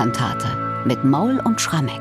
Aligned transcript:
Bach-Kantate 0.00 0.48
mit 0.86 1.04
Maul 1.04 1.42
und 1.44 1.60
Schrammeck. 1.60 2.00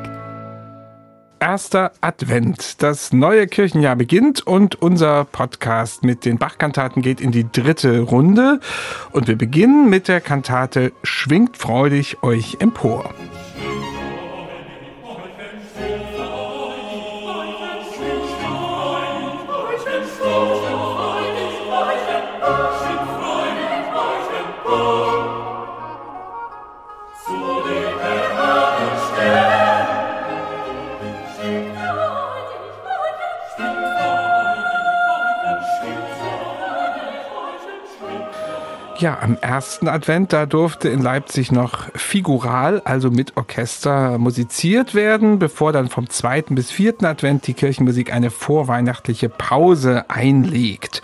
Erster 1.41 1.91
Advent. 1.99 2.81
Das 2.81 3.11
neue 3.11 3.45
Kirchenjahr 3.45 3.97
beginnt 3.97 4.47
und 4.47 4.81
unser 4.81 5.25
Podcast 5.25 6.05
mit 6.05 6.23
den 6.23 6.37
Bach-Kantaten 6.37 7.01
geht 7.01 7.19
in 7.19 7.33
die 7.33 7.51
dritte 7.51 7.99
Runde. 7.99 8.61
Und 9.11 9.27
wir 9.27 9.37
beginnen 9.37 9.89
mit 9.89 10.07
der 10.07 10.21
Kantate 10.21 10.93
Schwingt 11.03 11.57
freudig 11.57 12.23
euch 12.23 12.55
empor. 12.61 13.13
Ja, 38.99 39.17
am 39.21 39.37
ersten 39.37 39.87
Advent, 39.87 40.33
da 40.33 40.45
durfte 40.45 40.89
in 40.89 41.01
Leipzig 41.01 41.53
noch 41.53 41.87
figural, 41.95 42.81
also 42.83 43.09
mit 43.09 43.37
Orchester, 43.37 44.17
musiziert 44.17 44.93
werden, 44.93 45.39
bevor 45.39 45.71
dann 45.71 45.87
vom 45.87 46.09
zweiten 46.09 46.55
bis 46.55 46.69
vierten 46.69 47.05
Advent 47.05 47.47
die 47.47 47.53
Kirchenmusik 47.53 48.11
eine 48.11 48.29
vorweihnachtliche 48.29 49.29
Pause 49.29 50.03
einlegt. 50.09 51.01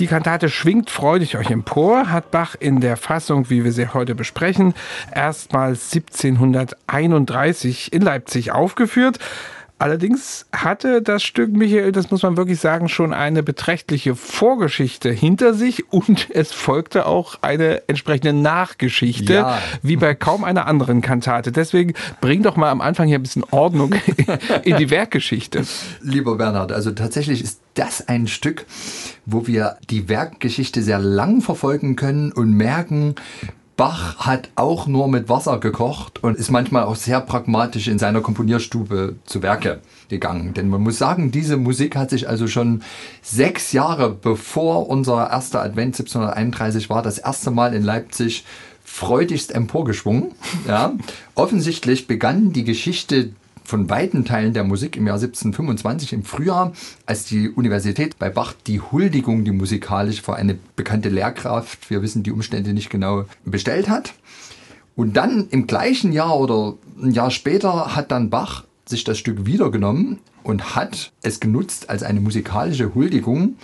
Die 0.00 0.06
Kantate 0.06 0.50
schwingt 0.50 0.90
freudig 0.90 1.38
euch 1.38 1.50
empor, 1.50 2.10
hat 2.10 2.30
Bach 2.30 2.56
in 2.60 2.82
der 2.82 2.98
Fassung, 2.98 3.48
wie 3.48 3.64
wir 3.64 3.72
sie 3.72 3.88
heute 3.88 4.14
besprechen, 4.14 4.74
erstmals 5.14 5.94
1731 5.94 7.94
in 7.94 8.02
Leipzig 8.02 8.52
aufgeführt. 8.52 9.18
Allerdings 9.80 10.44
hatte 10.52 11.00
das 11.00 11.22
Stück, 11.22 11.52
Michael, 11.52 11.90
das 11.90 12.10
muss 12.10 12.22
man 12.22 12.36
wirklich 12.36 12.60
sagen, 12.60 12.90
schon 12.90 13.14
eine 13.14 13.42
beträchtliche 13.42 14.14
Vorgeschichte 14.14 15.10
hinter 15.10 15.54
sich 15.54 15.90
und 15.90 16.28
es 16.34 16.52
folgte 16.52 17.06
auch 17.06 17.38
eine 17.40 17.88
entsprechende 17.88 18.34
Nachgeschichte, 18.34 19.32
ja. 19.32 19.58
wie 19.80 19.96
bei 19.96 20.14
kaum 20.14 20.44
einer 20.44 20.66
anderen 20.66 21.00
Kantate. 21.00 21.50
Deswegen 21.50 21.94
bring 22.20 22.42
doch 22.42 22.56
mal 22.56 22.70
am 22.70 22.82
Anfang 22.82 23.08
hier 23.08 23.18
ein 23.18 23.22
bisschen 23.22 23.44
Ordnung 23.52 23.94
in 24.64 24.76
die 24.76 24.90
Werkgeschichte. 24.90 25.64
Lieber 26.02 26.36
Bernhard, 26.36 26.72
also 26.72 26.90
tatsächlich 26.90 27.42
ist 27.42 27.62
das 27.72 28.06
ein 28.06 28.26
Stück, 28.26 28.66
wo 29.24 29.46
wir 29.46 29.78
die 29.88 30.10
Werkgeschichte 30.10 30.82
sehr 30.82 30.98
lang 30.98 31.40
verfolgen 31.40 31.96
können 31.96 32.32
und 32.32 32.52
merken, 32.52 33.14
Bach 33.80 34.18
hat 34.18 34.50
auch 34.56 34.86
nur 34.86 35.08
mit 35.08 35.30
Wasser 35.30 35.58
gekocht 35.58 36.22
und 36.22 36.36
ist 36.36 36.50
manchmal 36.50 36.84
auch 36.84 36.96
sehr 36.96 37.18
pragmatisch 37.18 37.88
in 37.88 37.98
seiner 37.98 38.20
Komponierstube 38.20 39.16
zu 39.24 39.42
Werke 39.42 39.80
gegangen. 40.10 40.52
Denn 40.52 40.68
man 40.68 40.82
muss 40.82 40.98
sagen, 40.98 41.30
diese 41.30 41.56
Musik 41.56 41.96
hat 41.96 42.10
sich 42.10 42.28
also 42.28 42.46
schon 42.46 42.82
sechs 43.22 43.72
Jahre 43.72 44.10
bevor 44.10 44.90
unser 44.90 45.30
erster 45.30 45.62
Advent 45.62 45.98
1731 45.98 46.90
war, 46.90 47.00
das 47.00 47.16
erste 47.16 47.50
Mal 47.50 47.72
in 47.72 47.82
Leipzig 47.82 48.44
freudigst 48.84 49.54
emporgeschwungen. 49.54 50.32
Ja. 50.68 50.92
Offensichtlich 51.34 52.06
begann 52.06 52.52
die 52.52 52.64
Geschichte 52.64 53.30
von 53.64 53.88
weiten 53.88 54.24
Teilen 54.24 54.52
der 54.52 54.64
Musik 54.64 54.96
im 54.96 55.06
Jahr 55.06 55.16
1725 55.16 56.12
im 56.12 56.24
Frühjahr, 56.24 56.72
als 57.06 57.24
die 57.24 57.48
Universität 57.48 58.18
bei 58.18 58.30
Bach 58.30 58.54
die 58.66 58.80
Huldigung, 58.80 59.44
die 59.44 59.52
musikalisch 59.52 60.22
für 60.22 60.34
eine 60.34 60.58
bekannte 60.76 61.08
Lehrkraft, 61.08 61.90
wir 61.90 62.02
wissen 62.02 62.22
die 62.22 62.32
Umstände 62.32 62.72
nicht 62.72 62.90
genau, 62.90 63.24
bestellt 63.44 63.88
hat. 63.88 64.14
Und 64.96 65.16
dann 65.16 65.48
im 65.50 65.66
gleichen 65.66 66.12
Jahr 66.12 66.38
oder 66.38 66.74
ein 67.02 67.12
Jahr 67.12 67.30
später 67.30 67.94
hat 67.94 68.10
dann 68.10 68.30
Bach 68.30 68.64
sich 68.86 69.04
das 69.04 69.18
Stück 69.18 69.46
wiedergenommen 69.46 70.18
und 70.42 70.74
hat 70.74 71.12
es 71.22 71.40
genutzt 71.40 71.88
als 71.88 72.02
eine 72.02 72.20
musikalische 72.20 72.94
Huldigung 72.94 73.56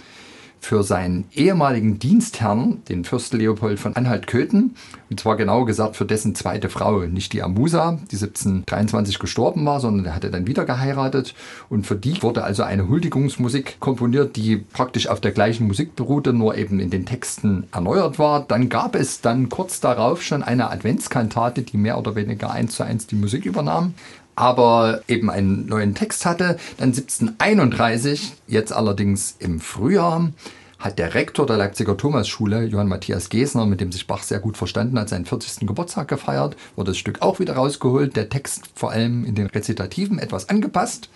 für 0.61 0.83
seinen 0.83 1.25
ehemaligen 1.33 1.99
Dienstherrn, 1.99 2.83
den 2.89 3.05
Fürsten 3.05 3.39
Leopold 3.39 3.78
von 3.78 3.94
Anhalt-Köthen, 3.94 4.75
und 5.09 5.21
zwar 5.21 5.37
genau 5.37 5.65
gesagt 5.65 5.97
für 5.97 6.05
dessen 6.05 6.34
zweite 6.34 6.69
Frau, 6.69 7.00
nicht 7.03 7.33
die 7.33 7.43
Amusa, 7.43 7.93
die 8.11 8.17
1723 8.17 9.19
gestorben 9.19 9.65
war, 9.65 9.78
sondern 9.78 10.06
er 10.06 10.15
hatte 10.16 10.31
dann 10.31 10.47
wieder 10.47 10.65
geheiratet. 10.65 11.34
Und 11.69 11.87
für 11.87 11.95
die 11.95 12.22
wurde 12.22 12.43
also 12.43 12.65
eine 12.65 12.89
Huldigungsmusik 12.89 13.78
komponiert, 13.78 14.34
die 14.37 14.56
praktisch 14.56 15.09
auf 15.09 15.21
der 15.21 15.31
gleichen 15.31 15.66
Musik 15.69 15.95
beruhte, 15.95 16.33
nur 16.33 16.56
eben 16.56 16.81
in 16.81 16.91
den 16.91 17.06
Texten 17.06 17.69
erneuert 17.72 18.19
war. 18.19 18.45
Dann 18.47 18.69
gab 18.69 18.97
es 18.97 19.21
dann 19.21 19.49
kurz 19.49 19.81
darauf 19.81 20.22
schon 20.22 20.43
eine 20.43 20.71
Adventskantate, 20.71 21.62
die 21.62 21.77
mehr 21.77 21.99
oder 21.99 22.16
weniger 22.16 22.50
eins 22.50 22.75
zu 22.75 22.83
eins 22.83 23.06
die 23.06 23.16
Musik 23.16 23.47
übernahm 23.47 23.95
aber 24.36 25.00
eben 25.08 25.30
einen 25.30 25.66
neuen 25.66 25.94
Text 25.94 26.26
hatte. 26.26 26.58
Dann 26.76 26.91
1731, 26.91 28.34
jetzt 28.47 28.72
allerdings 28.72 29.34
im 29.38 29.60
Frühjahr, 29.60 30.30
hat 30.78 30.98
der 30.98 31.14
Rektor 31.14 31.47
der 31.47 31.56
Leipziger 31.56 31.97
Thomasschule, 31.97 32.64
Johann 32.64 32.88
Matthias 32.88 33.30
Gesner, 33.30 33.64
mit 33.64 33.80
dem 33.80 33.91
sich 33.91 34.06
Bach 34.06 34.22
sehr 34.22 34.38
gut 34.38 34.58
verstanden 34.58 34.98
hat, 34.98 35.08
seinen 35.08 35.24
40. 35.24 35.66
Geburtstag 35.66 36.08
gefeiert, 36.08 36.54
wurde 36.76 36.91
das 36.91 36.98
Stück 36.98 37.22
auch 37.22 37.41
wieder 37.41 37.54
rausgeholt, 37.54 38.14
der 38.14 38.28
Text 38.28 38.64
vor 38.74 38.92
allem 38.92 39.24
in 39.24 39.34
den 39.34 39.47
Rezitativen 39.47 40.19
etwas 40.19 40.50
angepasst. 40.50 41.08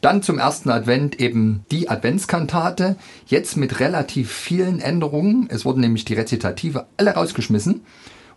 Dann 0.00 0.22
zum 0.22 0.38
ersten 0.38 0.70
Advent 0.70 1.20
eben 1.20 1.64
die 1.70 1.88
Adventskantate, 1.88 2.96
jetzt 3.26 3.56
mit 3.56 3.80
relativ 3.80 4.32
vielen 4.32 4.80
Änderungen. 4.80 5.48
Es 5.48 5.64
wurden 5.64 5.80
nämlich 5.80 6.04
die 6.04 6.14
Rezitative 6.14 6.86
alle 6.96 7.12
rausgeschmissen 7.12 7.82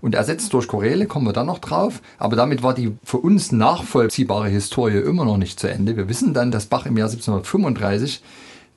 und 0.02 0.16
ersetzt 0.16 0.53
durch 0.53 0.68
Choräle, 0.68 1.06
kommen 1.08 1.25
wir 1.25 1.34
dann 1.34 1.47
noch 1.47 1.59
drauf. 1.59 2.02
Aber 2.18 2.35
damit 2.35 2.63
war 2.63 2.74
die 2.74 2.96
für 3.03 3.18
uns 3.18 3.52
nachvollziehbare 3.52 4.50
Historie 4.50 4.97
immer 4.97 5.25
noch 5.25 5.38
nicht 5.38 5.59
zu 5.59 5.68
Ende. 5.68 5.97
Wir 5.97 6.09
wissen 6.09 6.34
dann, 6.34 6.52
dass 6.52 6.68
Bach 6.68 6.85
im 6.85 6.97
Jahr 6.97 7.09
1735 7.09 8.22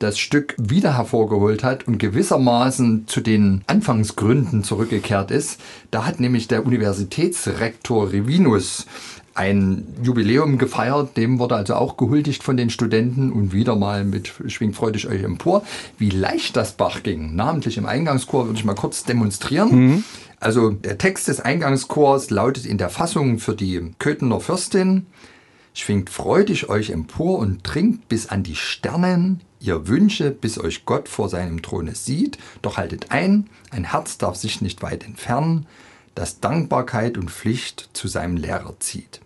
das 0.01 0.19
Stück 0.19 0.55
wieder 0.59 0.97
hervorgeholt 0.97 1.63
hat 1.63 1.87
und 1.87 1.99
gewissermaßen 1.99 3.07
zu 3.07 3.21
den 3.21 3.63
Anfangsgründen 3.67 4.65
zurückgekehrt 4.65 5.31
ist. 5.31 5.61
Da 5.91 6.07
hat 6.07 6.21
nämlich 6.21 6.49
der 6.49 6.65
Universitätsrektor 6.65 8.11
Rivinus 8.11 8.87
ein 9.35 9.87
Jubiläum 10.03 10.59
gefeiert, 10.59 11.17
dem 11.17 11.39
wurde 11.39 11.57
also 11.57 11.75
auch 11.75 11.97
gehuldigt 11.97 12.43
von 12.43 12.57
den 12.57 12.71
Studenten. 12.71 13.33
Und 13.33 13.53
wieder 13.53 13.77
mal 13.77 14.05
mit 14.05 14.33
Schwingt 14.47 14.77
freudig 14.77 15.07
euch 15.07 15.23
empor. 15.23 15.63
Wie 15.99 16.11
leicht 16.11 16.57
das 16.57 16.73
Bach 16.73 17.03
ging, 17.03 17.35
namentlich 17.35 17.79
im 17.79 17.87
Eingangschor, 17.87 18.47
würde 18.47 18.59
ich 18.59 18.65
mal 18.65 18.75
kurz 18.75 19.05
demonstrieren. 19.05 19.71
Mhm. 19.71 20.05
Also 20.41 20.71
der 20.71 20.97
Text 20.97 21.29
des 21.29 21.41
Eingangschors 21.41 22.31
lautet 22.31 22.65
in 22.65 22.79
der 22.79 22.89
Fassung 22.89 23.39
für 23.39 23.55
die 23.55 23.93
Köthener 23.99 24.41
Fürstin, 24.41 25.07
schwingt 25.75 26.09
freudig 26.09 26.71
euch 26.71 26.91
empor 26.91 27.39
und 27.39 27.63
trinkt 27.63 28.09
bis 28.09 28.27
an 28.27 28.43
die 28.43 28.57
Sternen, 28.57 29.43
ihr 29.61 29.87
Wünsche, 29.87 30.31
bis 30.31 30.59
euch 30.59 30.87
Gott 30.87 31.09
vor 31.11 31.29
seinem 31.29 31.61
Throne 31.61 31.95
sieht, 31.95 32.39
doch 32.63 32.79
haltet 32.79 33.11
ein, 33.11 33.51
ein 33.71 33.85
Herz 33.85 34.17
darf 34.17 34.37
sich 34.37 34.63
nicht 34.63 34.83
weit 34.83 35.05
entfernen, 35.05 35.67
das 36.15 36.41
Dankbarkeit 36.41 37.17
und 37.19 37.31
Pflicht 37.31 37.91
zu 37.93 38.09
seinem 38.09 38.37
Lehrer 38.37 38.75
zieht. 38.81 39.21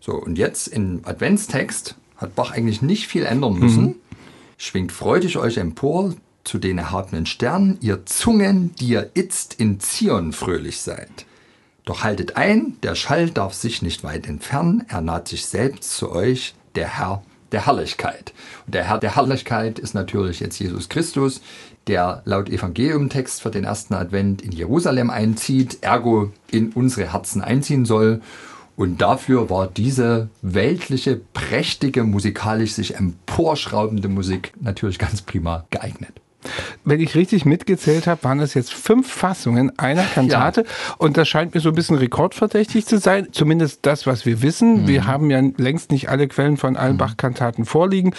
So, 0.00 0.12
und 0.12 0.38
jetzt 0.38 0.68
im 0.68 1.00
Adventstext 1.04 1.96
hat 2.16 2.34
Bach 2.34 2.50
eigentlich 2.50 2.82
nicht 2.82 3.06
viel 3.06 3.24
ändern 3.24 3.58
müssen. 3.58 3.84
Mhm. 3.84 3.94
Schwingt 4.58 4.92
freudig 4.92 5.36
euch 5.36 5.58
empor, 5.58 6.14
zu 6.44 6.58
den 6.58 6.78
erhabenen 6.78 7.26
Sternen, 7.26 7.78
ihr 7.80 8.06
Zungen, 8.06 8.74
die 8.76 8.88
ihr 8.88 9.10
itzt 9.14 9.54
in 9.54 9.80
Zion 9.80 10.32
fröhlich 10.32 10.80
seid. 10.80 11.26
Doch 11.84 12.04
haltet 12.04 12.36
ein, 12.36 12.76
der 12.82 12.94
Schall 12.94 13.30
darf 13.30 13.54
sich 13.54 13.82
nicht 13.82 14.04
weit 14.04 14.26
entfernen, 14.26 14.84
er 14.88 15.00
naht 15.00 15.28
sich 15.28 15.46
selbst 15.46 15.96
zu 15.96 16.10
euch, 16.12 16.54
der 16.74 16.98
Herr 16.98 17.22
der 17.52 17.66
Herrlichkeit. 17.66 18.32
Und 18.66 18.74
der 18.74 18.84
Herr 18.84 18.98
der 18.98 19.16
Herrlichkeit 19.16 19.78
ist 19.78 19.94
natürlich 19.94 20.40
jetzt 20.40 20.58
Jesus 20.58 20.88
Christus, 20.88 21.40
der 21.86 22.22
laut 22.24 22.48
Evangeliumtext 22.48 23.40
für 23.40 23.50
den 23.50 23.64
ersten 23.64 23.94
Advent 23.94 24.42
in 24.42 24.52
Jerusalem 24.52 25.10
einzieht, 25.10 25.78
ergo 25.82 26.32
in 26.50 26.72
unsere 26.72 27.12
Herzen 27.12 27.42
einziehen 27.42 27.84
soll. 27.84 28.20
Und 28.76 29.00
dafür 29.00 29.48
war 29.48 29.68
diese 29.68 30.28
weltliche, 30.42 31.20
prächtige, 31.32 32.04
musikalisch 32.04 32.72
sich 32.72 32.96
emporschraubende 32.96 34.08
Musik 34.08 34.52
natürlich 34.60 34.98
ganz 34.98 35.22
prima 35.22 35.64
geeignet. 35.70 36.20
Wenn 36.84 37.00
ich 37.00 37.14
richtig 37.14 37.44
mitgezählt 37.44 38.06
habe, 38.06 38.24
waren 38.24 38.40
es 38.40 38.54
jetzt 38.54 38.72
fünf 38.72 39.10
Fassungen 39.10 39.76
einer 39.78 40.04
Kantate. 40.04 40.62
Ja. 40.62 40.94
Und 40.98 41.16
das 41.16 41.28
scheint 41.28 41.54
mir 41.54 41.60
so 41.60 41.70
ein 41.70 41.74
bisschen 41.74 41.96
rekordverdächtig 41.96 42.86
zu 42.86 42.98
sein. 42.98 43.28
Zumindest 43.32 43.80
das, 43.82 44.06
was 44.06 44.26
wir 44.26 44.42
wissen. 44.42 44.82
Mhm. 44.82 44.88
Wir 44.88 45.06
haben 45.06 45.30
ja 45.30 45.40
längst 45.56 45.90
nicht 45.90 46.08
alle 46.08 46.28
Quellen 46.28 46.56
von 46.56 46.76
allen 46.76 46.94
mhm. 46.94 46.98
Bach-Kantaten 46.98 47.64
vorliegen. 47.64 48.14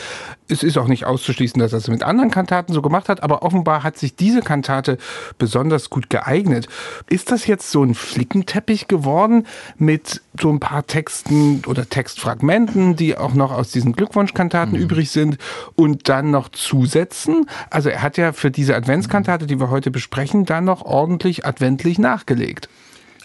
Es 0.48 0.64
ist 0.64 0.78
auch 0.78 0.88
nicht 0.88 1.06
auszuschließen, 1.06 1.60
dass 1.60 1.74
er 1.74 1.80
es 1.80 1.88
mit 1.88 2.04
anderen 2.04 2.32
Kantaten 2.32 2.74
so 2.74 2.82
gemacht 2.82 3.10
hat. 3.10 3.24
Aber 3.24 3.44
offenbar 3.44 3.84
hat 3.84 3.98
sich 3.98 4.16
diese 4.16 4.42
Kantate 4.42 4.98
besonders 5.38 5.90
gut 5.90 6.10
geeignet. 6.10 6.68
Ist 7.10 7.32
das 7.32 7.48
jetzt 7.48 7.72
so 7.72 7.84
ein 7.84 7.96
Flickenteppich 7.96 8.88
geworden 8.88 9.46
mit 9.78 10.22
so 10.40 10.52
ein 10.52 10.60
paar 10.60 10.86
Texten 10.86 11.64
oder 11.68 11.88
Textfragmenten, 11.90 12.96
die 12.96 13.18
auch 13.18 13.34
noch 13.34 13.52
aus 13.52 13.72
diesen 13.72 13.94
Glückwunschkantaten 13.94 14.74
mhm. 14.74 14.84
übrig 14.84 15.12
sind 15.12 15.38
und 15.76 16.10
dann 16.10 16.32
noch 16.32 16.50
zusätzen? 16.50 17.48
Also 17.70 17.90
er 17.90 18.02
hat 18.02 18.17
ja 18.18 18.34
für 18.34 18.52
diese 18.52 18.76
Adventskantate, 18.76 19.48
die 19.48 19.60
wir 19.60 19.70
heute 19.70 19.92
besprechen, 19.92 20.46
dann 20.46 20.66
noch 20.66 20.84
ordentlich 20.84 21.46
adventlich 21.46 22.00
nachgelegt. 22.00 22.70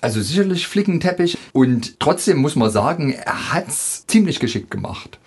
Also 0.00 0.20
sicherlich 0.20 0.66
Flickenteppich 0.66 1.38
und 1.52 2.00
trotzdem 2.00 2.38
muss 2.38 2.56
man 2.56 2.70
sagen, 2.70 3.12
er 3.12 3.52
hat 3.52 3.68
es 3.68 4.04
ziemlich 4.06 4.40
geschickt 4.40 4.70
gemacht. 4.70 5.18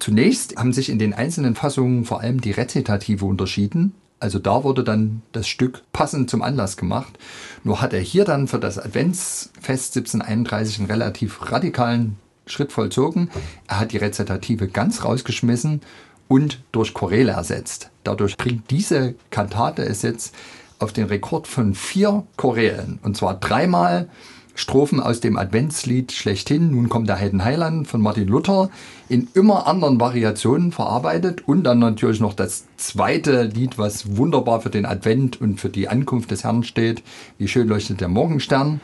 Zunächst 0.00 0.56
haben 0.56 0.72
sich 0.72 0.90
in 0.90 0.98
den 0.98 1.14
einzelnen 1.14 1.54
Fassungen 1.54 2.04
vor 2.04 2.20
allem 2.20 2.40
die 2.40 2.50
Rezitative 2.50 3.24
unterschieden. 3.24 3.94
Also 4.20 4.38
da 4.38 4.64
wurde 4.64 4.82
dann 4.82 5.22
das 5.32 5.46
Stück 5.46 5.82
passend 5.92 6.28
zum 6.30 6.42
Anlass 6.42 6.76
gemacht. 6.76 7.18
Nur 7.62 7.80
hat 7.80 7.92
er 7.92 8.00
hier 8.00 8.24
dann 8.24 8.48
für 8.48 8.58
das 8.58 8.78
Adventsfest 8.78 9.96
1731 9.96 10.80
einen 10.80 10.90
relativ 10.90 11.52
radikalen 11.52 12.16
Schritt 12.46 12.72
vollzogen. 12.72 13.30
Er 13.68 13.78
hat 13.78 13.92
die 13.92 13.98
Rezitative 13.98 14.68
ganz 14.68 15.04
rausgeschmissen 15.04 15.80
und 16.28 16.60
durch 16.72 16.94
Choräle 16.94 17.32
ersetzt. 17.32 17.90
Dadurch 18.04 18.36
bringt 18.36 18.70
diese 18.70 19.14
Kantate 19.30 19.82
es 19.82 20.02
jetzt 20.02 20.34
auf 20.78 20.92
den 20.92 21.06
Rekord 21.06 21.46
von 21.46 21.74
vier 21.74 22.24
Chorälen. 22.36 23.00
Und 23.02 23.16
zwar 23.16 23.34
dreimal 23.34 24.08
Strophen 24.54 24.98
aus 24.98 25.20
dem 25.20 25.36
Adventslied 25.38 26.10
schlechthin, 26.10 26.72
Nun 26.72 26.88
kommt 26.88 27.08
der 27.08 27.20
Heidenheiland 27.20 27.86
von 27.86 28.00
Martin 28.00 28.26
Luther, 28.26 28.70
in 29.08 29.28
immer 29.34 29.68
anderen 29.68 30.00
Variationen 30.00 30.72
verarbeitet 30.72 31.46
und 31.46 31.62
dann 31.62 31.78
natürlich 31.78 32.18
noch 32.18 32.34
das 32.34 32.64
zweite 32.76 33.44
Lied, 33.44 33.78
was 33.78 34.16
wunderbar 34.16 34.60
für 34.60 34.70
den 34.70 34.84
Advent 34.84 35.40
und 35.40 35.60
für 35.60 35.68
die 35.68 35.88
Ankunft 35.88 36.32
des 36.32 36.42
Herrn 36.42 36.64
steht, 36.64 37.04
Wie 37.38 37.46
schön 37.46 37.68
leuchtet 37.68 38.00
der 38.00 38.08
Morgenstern. 38.08 38.80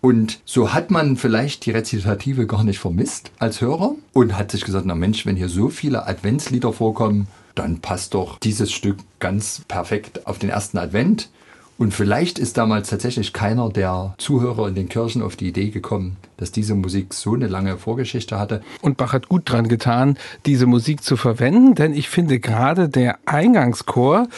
Und 0.00 0.40
so 0.44 0.72
hat 0.72 0.90
man 0.90 1.16
vielleicht 1.16 1.66
die 1.66 1.72
Rezitative 1.72 2.46
gar 2.46 2.64
nicht 2.64 2.78
vermisst 2.78 3.32
als 3.38 3.60
Hörer 3.60 3.94
und 4.12 4.36
hat 4.36 4.50
sich 4.50 4.64
gesagt, 4.64 4.86
na 4.86 4.94
Mensch, 4.94 5.26
wenn 5.26 5.36
hier 5.36 5.50
so 5.50 5.68
viele 5.68 6.06
Adventslieder 6.06 6.72
vorkommen, 6.72 7.28
dann 7.54 7.80
passt 7.80 8.14
doch 8.14 8.38
dieses 8.38 8.72
Stück 8.72 8.98
ganz 9.18 9.62
perfekt 9.68 10.26
auf 10.26 10.38
den 10.38 10.48
ersten 10.48 10.78
Advent. 10.78 11.28
Und 11.76 11.94
vielleicht 11.94 12.38
ist 12.38 12.58
damals 12.58 12.90
tatsächlich 12.90 13.32
keiner 13.32 13.70
der 13.70 14.14
Zuhörer 14.18 14.68
in 14.68 14.74
den 14.74 14.90
Kirchen 14.90 15.22
auf 15.22 15.36
die 15.36 15.48
Idee 15.48 15.70
gekommen, 15.70 16.16
dass 16.36 16.52
diese 16.52 16.74
Musik 16.74 17.14
so 17.14 17.34
eine 17.34 17.46
lange 17.46 17.78
Vorgeschichte 17.78 18.38
hatte. 18.38 18.62
Und 18.82 18.98
Bach 18.98 19.14
hat 19.14 19.28
gut 19.28 19.50
dran 19.50 19.68
getan, 19.68 20.18
diese 20.44 20.66
Musik 20.66 21.02
zu 21.02 21.16
verwenden, 21.16 21.74
denn 21.74 21.94
ich 21.94 22.10
finde 22.10 22.38
gerade 22.38 22.90
der 22.90 23.18
Eingangschor 23.24 24.28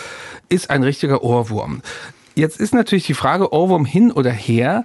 ist 0.48 0.70
ein 0.70 0.84
richtiger 0.84 1.24
Ohrwurm. 1.24 1.82
Jetzt 2.36 2.60
ist 2.60 2.74
natürlich 2.74 3.06
die 3.06 3.14
Frage, 3.14 3.52
Ohrwurm 3.52 3.84
hin 3.84 4.12
oder 4.12 4.30
her 4.30 4.84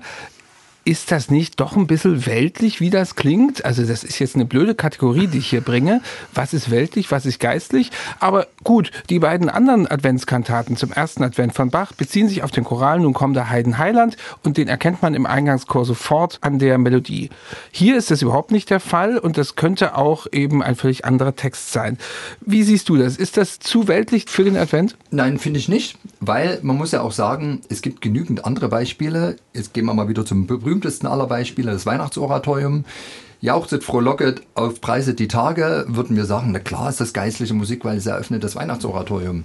ist 0.88 1.12
das 1.12 1.30
nicht 1.30 1.60
doch 1.60 1.76
ein 1.76 1.86
bisschen 1.86 2.26
weltlich, 2.26 2.80
wie 2.80 2.90
das 2.90 3.16
klingt? 3.16 3.66
Also 3.66 3.86
das 3.86 4.06
ist 4.06 4.20
jetzt 4.20 4.36
eine 4.36 4.46
blöde 4.46 4.74
Kategorie, 4.74 5.28
die 5.28 5.40
ich 5.40 5.50
hier 5.50 5.60
bringe. 5.60 6.00
Was 6.34 6.54
ist 6.54 6.72
weltlich, 6.72 7.12
was 7.12 7.26
ist 7.26 7.42
geistlich? 7.42 7.92
Aber 8.22 8.48
gut, 8.64 8.92
die 9.10 9.20
beiden 9.20 9.50
anderen 9.50 9.86
Adventskantaten 9.86 10.78
zum 10.78 10.94
ersten 10.94 11.24
Advent 11.24 11.54
von 11.54 11.72
Bach 11.72 11.92
beziehen 11.92 12.30
sich 12.30 12.42
auf 12.42 12.52
den 12.52 12.64
Choral 12.64 13.02
Nun 13.02 13.14
kommt 13.14 13.36
der 13.36 13.50
Heiden 13.50 13.78
Heiland 13.78 14.16
und 14.46 14.56
den 14.56 14.70
erkennt 14.70 15.02
man 15.02 15.14
im 15.14 15.26
Eingangschor 15.26 15.84
sofort 15.84 16.38
an 16.40 16.58
der 16.58 16.78
Melodie. 16.78 17.32
Hier 17.70 17.98
ist 17.98 18.10
das 18.10 18.22
überhaupt 18.22 18.52
nicht 18.52 18.70
der 18.70 18.80
Fall 18.80 19.18
und 19.18 19.38
das 19.38 19.58
könnte 19.58 19.98
auch 19.98 20.26
eben 20.32 20.64
ein 20.64 20.78
völlig 20.78 21.04
anderer 21.04 21.36
Text 21.36 21.74
sein. 21.74 21.98
Wie 22.40 22.64
siehst 22.64 22.88
du 22.88 22.96
das? 22.96 23.18
Ist 23.18 23.36
das 23.36 23.60
zu 23.60 23.90
weltlich 23.90 24.28
für 24.30 24.46
den 24.46 24.56
Advent? 24.56 24.96
Nein, 25.12 25.38
finde 25.38 25.60
ich 25.60 25.68
nicht, 25.68 25.98
weil 26.20 26.60
man 26.62 26.78
muss 26.78 26.92
ja 26.92 27.02
auch 27.02 27.12
sagen, 27.12 27.62
es 27.70 27.82
gibt 27.82 28.02
genügend 28.02 28.46
andere 28.46 28.70
Beispiele. 28.70 29.36
Jetzt 29.54 29.74
gehen 29.74 29.86
wir 29.86 29.94
mal 29.94 30.10
wieder 30.10 30.26
zum 30.26 30.48
berühmtesten 30.48 31.08
aller 31.08 31.28
Beispiele, 31.28 31.72
das 31.72 31.86
Weihnachtsoratorium. 31.86 32.86
Jauchzet, 33.40 33.84
frohlocket, 33.84 34.42
auf 34.56 34.82
Preise 34.82 35.14
die 35.14 35.28
Tage, 35.28 35.86
würden 35.88 36.16
wir 36.16 36.26
sagen, 36.26 36.52
na 36.52 36.60
klar 36.60 36.90
ist 36.90 37.00
das 37.00 37.14
geistliche 37.14 37.54
Musik, 37.54 37.86
weil 37.86 37.98
es 37.98 38.08
eröffnet 38.08 38.44
das 38.44 38.56
Weihnachtsoratorium. 38.56 39.44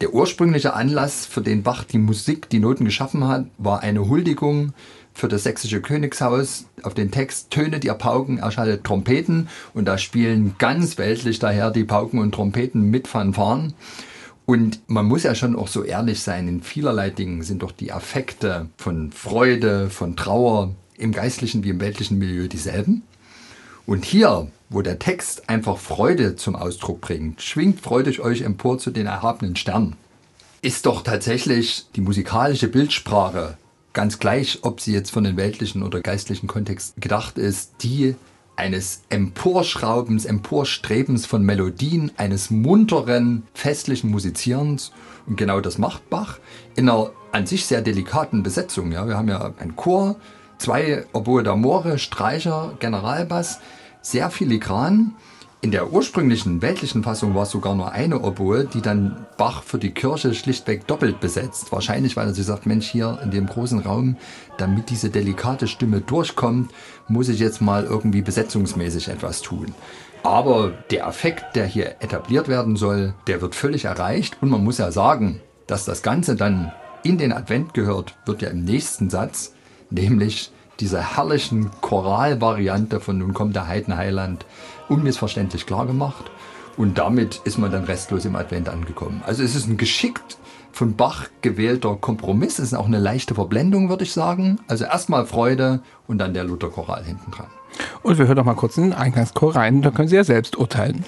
Der 0.00 0.14
ursprüngliche 0.14 0.72
Anlass, 0.72 1.26
für 1.26 1.42
den 1.42 1.62
Bach 1.62 1.84
die 1.84 1.98
Musik, 1.98 2.48
die 2.48 2.58
Noten 2.58 2.86
geschaffen 2.86 3.28
hat, 3.28 3.44
war 3.58 3.80
eine 3.80 4.08
Huldigung 4.08 4.72
für 5.12 5.28
das 5.28 5.44
sächsische 5.44 5.82
Königshaus 5.82 6.64
auf 6.82 6.94
den 6.94 7.10
Text 7.10 7.50
Tönet 7.50 7.84
ihr 7.84 7.94
Pauken, 7.94 8.38
erschaltet 8.38 8.82
Trompeten 8.82 9.48
und 9.74 9.84
da 9.84 9.98
spielen 9.98 10.56
ganz 10.58 10.96
weltlich 10.96 11.38
daher 11.38 11.70
die 11.70 11.84
Pauken 11.84 12.20
und 12.20 12.32
Trompeten 12.32 12.90
mit 12.90 13.08
Fanfaren. 13.08 13.74
Und 14.46 14.80
man 14.88 15.06
muss 15.06 15.22
ja 15.22 15.34
schon 15.34 15.56
auch 15.56 15.68
so 15.68 15.82
ehrlich 15.82 16.20
sein, 16.20 16.48
in 16.48 16.62
vielerlei 16.62 17.10
Dingen 17.10 17.42
sind 17.42 17.62
doch 17.62 17.72
die 17.72 17.92
Affekte 17.92 18.68
von 18.76 19.10
Freude, 19.10 19.88
von 19.88 20.16
Trauer 20.16 20.74
im 20.96 21.12
geistlichen 21.12 21.64
wie 21.64 21.70
im 21.70 21.80
weltlichen 21.80 22.18
Milieu 22.18 22.46
dieselben. 22.46 23.02
Und 23.86 24.04
hier, 24.04 24.48
wo 24.68 24.82
der 24.82 24.98
Text 24.98 25.48
einfach 25.48 25.78
Freude 25.78 26.36
zum 26.36 26.56
Ausdruck 26.56 27.00
bringt, 27.00 27.42
schwingt 27.42 27.80
freudig 27.80 28.20
euch 28.20 28.42
empor 28.42 28.78
zu 28.78 28.90
den 28.90 29.06
erhabenen 29.06 29.56
Sternen, 29.56 29.96
ist 30.62 30.86
doch 30.86 31.02
tatsächlich 31.02 31.86
die 31.94 32.00
musikalische 32.00 32.68
Bildsprache, 32.68 33.58
ganz 33.92 34.18
gleich, 34.18 34.60
ob 34.62 34.80
sie 34.80 34.92
jetzt 34.92 35.10
von 35.10 35.24
den 35.24 35.36
weltlichen 35.36 35.82
oder 35.82 36.00
geistlichen 36.00 36.46
Kontext 36.46 36.94
gedacht 37.00 37.38
ist, 37.38 37.72
die 37.82 38.14
eines 38.56 39.02
Emporschraubens, 39.08 40.24
Emporstrebens 40.24 41.26
von 41.26 41.42
Melodien, 41.42 42.12
eines 42.16 42.50
munteren, 42.50 43.44
festlichen 43.54 44.10
Musizierens. 44.10 44.92
Und 45.26 45.36
genau 45.36 45.60
das 45.60 45.78
macht 45.78 46.08
Bach 46.10 46.38
in 46.76 46.88
einer 46.88 47.10
an 47.32 47.46
sich 47.46 47.66
sehr 47.66 47.82
delikaten 47.82 48.44
Besetzung. 48.44 48.92
Ja, 48.92 49.08
wir 49.08 49.16
haben 49.16 49.28
ja 49.28 49.52
einen 49.58 49.74
Chor, 49.74 50.16
zwei 50.58 51.04
Oboe 51.12 51.42
d'Amore, 51.42 51.98
Streicher, 51.98 52.74
Generalbass, 52.78 53.58
sehr 54.02 54.30
filigran. 54.30 55.14
In 55.64 55.70
der 55.70 55.90
ursprünglichen 55.94 56.60
weltlichen 56.60 57.02
Fassung 57.02 57.34
war 57.34 57.44
es 57.44 57.50
sogar 57.50 57.74
nur 57.74 57.90
eine 57.90 58.20
Oboe, 58.20 58.66
die 58.66 58.82
dann 58.82 59.24
Bach 59.38 59.62
für 59.62 59.78
die 59.78 59.92
Kirche 59.92 60.34
schlichtweg 60.34 60.86
doppelt 60.86 61.20
besetzt. 61.20 61.72
Wahrscheinlich, 61.72 62.18
weil 62.18 62.26
er 62.26 62.34
sich 62.34 62.44
sagt, 62.44 62.66
Mensch, 62.66 62.86
hier 62.86 63.18
in 63.22 63.30
dem 63.30 63.46
großen 63.46 63.78
Raum, 63.78 64.18
damit 64.58 64.90
diese 64.90 65.08
delikate 65.08 65.66
Stimme 65.66 66.02
durchkommt, 66.02 66.70
muss 67.08 67.30
ich 67.30 67.40
jetzt 67.40 67.62
mal 67.62 67.84
irgendwie 67.84 68.20
besetzungsmäßig 68.20 69.08
etwas 69.08 69.40
tun. 69.40 69.74
Aber 70.22 70.72
der 70.90 71.06
Effekt, 71.06 71.56
der 71.56 71.64
hier 71.64 71.96
etabliert 72.00 72.48
werden 72.48 72.76
soll, 72.76 73.14
der 73.26 73.40
wird 73.40 73.54
völlig 73.54 73.86
erreicht. 73.86 74.36
Und 74.42 74.50
man 74.50 74.62
muss 74.62 74.76
ja 74.76 74.92
sagen, 74.92 75.40
dass 75.66 75.86
das 75.86 76.02
Ganze 76.02 76.36
dann 76.36 76.72
in 77.04 77.16
den 77.16 77.32
Advent 77.32 77.72
gehört, 77.72 78.16
wird 78.26 78.42
ja 78.42 78.50
im 78.50 78.64
nächsten 78.64 79.08
Satz, 79.08 79.54
nämlich 79.88 80.52
dieser 80.80 81.16
herrlichen 81.16 81.70
Choralvariante 81.80 83.00
von 83.00 83.16
Nun 83.16 83.32
kommt 83.32 83.56
der 83.56 83.68
Heidenheiland 83.68 84.44
unmissverständlich 84.88 85.66
klar 85.66 85.86
gemacht. 85.86 86.30
Und 86.76 86.98
damit 86.98 87.40
ist 87.44 87.58
man 87.58 87.70
dann 87.70 87.84
restlos 87.84 88.24
im 88.24 88.34
Advent 88.34 88.68
angekommen. 88.68 89.22
Also 89.24 89.42
es 89.42 89.54
ist 89.54 89.68
ein 89.68 89.76
geschickt 89.76 90.38
von 90.72 90.96
Bach 90.96 91.28
gewählter 91.40 91.96
Kompromiss. 91.96 92.58
Es 92.58 92.66
ist 92.66 92.74
auch 92.74 92.86
eine 92.86 92.98
leichte 92.98 93.34
Verblendung, 93.34 93.88
würde 93.88 94.02
ich 94.02 94.12
sagen. 94.12 94.58
Also 94.66 94.84
erstmal 94.84 95.24
Freude 95.24 95.82
und 96.08 96.18
dann 96.18 96.34
der 96.34 96.44
Lutherchoral 96.44 97.04
hinten 97.04 97.30
dran. 97.30 97.46
Und 98.02 98.18
wir 98.18 98.26
hören 98.26 98.36
doch 98.36 98.44
mal 98.44 98.54
kurz 98.54 98.76
in 98.76 98.84
den 98.84 98.92
Eingangschor 98.92 99.54
rein, 99.54 99.82
da 99.82 99.90
können 99.90 100.08
Sie 100.08 100.16
ja 100.16 100.24
selbst 100.24 100.56
urteilen. 100.56 101.04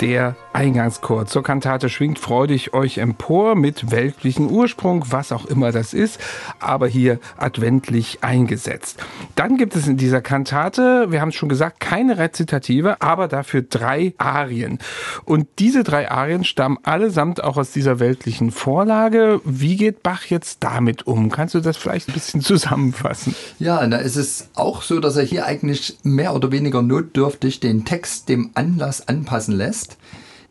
Der 0.00 0.36
Eingangschor 0.58 1.26
zur 1.26 1.44
Kantate 1.44 1.88
schwingt 1.88 2.18
freudig 2.18 2.74
euch 2.74 2.98
empor 2.98 3.54
mit 3.54 3.92
weltlichem 3.92 4.48
Ursprung, 4.50 5.04
was 5.08 5.30
auch 5.30 5.46
immer 5.46 5.70
das 5.70 5.94
ist, 5.94 6.18
aber 6.58 6.88
hier 6.88 7.20
adventlich 7.36 8.18
eingesetzt. 8.22 8.98
Dann 9.36 9.56
gibt 9.56 9.76
es 9.76 9.86
in 9.86 9.96
dieser 9.96 10.20
Kantate, 10.20 11.12
wir 11.12 11.20
haben 11.20 11.28
es 11.28 11.36
schon 11.36 11.48
gesagt, 11.48 11.78
keine 11.78 12.18
Rezitative, 12.18 13.00
aber 13.00 13.28
dafür 13.28 13.62
drei 13.62 14.14
Arien. 14.18 14.80
Und 15.24 15.46
diese 15.60 15.84
drei 15.84 16.10
Arien 16.10 16.42
stammen 16.42 16.78
allesamt 16.82 17.40
auch 17.44 17.56
aus 17.56 17.70
dieser 17.70 18.00
weltlichen 18.00 18.50
Vorlage. 18.50 19.40
Wie 19.44 19.76
geht 19.76 20.02
Bach 20.02 20.24
jetzt 20.24 20.64
damit 20.64 21.06
um? 21.06 21.30
Kannst 21.30 21.54
du 21.54 21.60
das 21.60 21.76
vielleicht 21.76 22.08
ein 22.08 22.14
bisschen 22.14 22.40
zusammenfassen? 22.42 23.36
Ja, 23.60 23.86
da 23.86 23.98
ist 23.98 24.16
es 24.16 24.48
auch 24.56 24.82
so, 24.82 24.98
dass 24.98 25.14
er 25.14 25.22
hier 25.22 25.46
eigentlich 25.46 25.98
mehr 26.02 26.34
oder 26.34 26.50
weniger 26.50 26.82
notdürftig 26.82 27.60
den 27.60 27.84
Text 27.84 28.28
dem 28.28 28.50
Anlass 28.54 29.06
anpassen 29.06 29.54
lässt. 29.54 29.96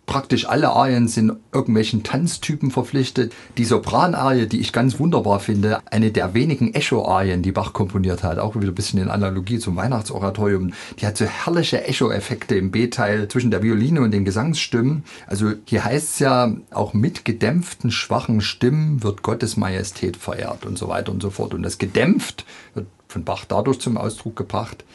Praktisch 0.07 0.47
alle 0.47 0.69
Arien 0.69 1.09
sind 1.09 1.33
irgendwelchen 1.51 2.01
Tanztypen 2.01 2.71
verpflichtet. 2.71 3.33
Die 3.57 3.65
Sopranarie, 3.65 4.47
die 4.47 4.61
ich 4.61 4.71
ganz 4.71 4.99
wunderbar 4.99 5.41
finde, 5.41 5.81
eine 5.91 6.11
der 6.11 6.33
wenigen 6.33 6.73
Echo-Arien, 6.73 7.41
die 7.41 7.51
Bach 7.51 7.73
komponiert 7.73 8.23
hat, 8.23 8.39
auch 8.39 8.55
wieder 8.55 8.69
ein 8.69 8.73
bisschen 8.73 9.01
in 9.01 9.09
Analogie 9.09 9.59
zum 9.59 9.75
Weihnachtsoratorium, 9.75 10.71
die 11.01 11.05
hat 11.05 11.17
so 11.17 11.25
herrliche 11.25 11.83
Echo-Effekte 11.83 12.55
im 12.55 12.71
B-Teil 12.71 13.27
zwischen 13.27 13.51
der 13.51 13.61
Violine 13.61 13.99
und 13.99 14.11
den 14.11 14.23
Gesangsstimmen. 14.23 15.03
Also 15.27 15.51
hier 15.65 15.83
heißt 15.83 16.13
es 16.13 16.19
ja, 16.19 16.55
auch 16.71 16.93
mit 16.93 17.25
gedämpften, 17.25 17.91
schwachen 17.91 18.39
Stimmen 18.39 19.03
wird 19.03 19.23
Gottes 19.23 19.57
Majestät 19.57 20.15
verehrt 20.15 20.65
und 20.65 20.77
so 20.77 20.87
weiter 20.87 21.11
und 21.11 21.21
so 21.21 21.31
fort. 21.31 21.53
Und 21.53 21.63
das 21.63 21.79
gedämpft 21.79 22.45
wird 22.75 22.87
von 23.09 23.25
Bach 23.25 23.43
dadurch 23.43 23.79
zum 23.79 23.97
Ausdruck 23.97 24.37
gebracht, 24.37 24.85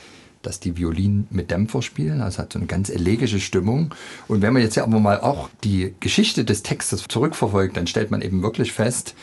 dass 0.42 0.60
die 0.60 0.76
Violinen 0.76 1.26
mit 1.30 1.50
Dämpfer 1.50 1.82
spielen. 1.82 2.18
Das 2.18 2.38
hat 2.38 2.52
so 2.52 2.58
eine 2.58 2.66
ganz 2.66 2.90
elegische 2.90 3.40
Stimmung. 3.40 3.94
Und 4.28 4.42
wenn 4.42 4.52
man 4.52 4.62
jetzt 4.62 4.76
ja 4.76 4.82
aber 4.82 5.00
mal 5.00 5.20
auch 5.20 5.48
die 5.64 5.94
Geschichte 6.00 6.44
des 6.44 6.62
Textes 6.62 7.04
zurückverfolgt, 7.08 7.76
dann 7.76 7.86
stellt 7.86 8.10
man 8.10 8.22
eben 8.22 8.42
wirklich 8.42 8.72
fest, 8.72 9.14